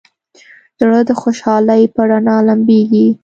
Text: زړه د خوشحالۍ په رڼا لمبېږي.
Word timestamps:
زړه 0.79 0.99
د 1.09 1.11
خوشحالۍ 1.21 1.83
په 1.93 2.01
رڼا 2.09 2.37
لمبېږي. 2.47 3.07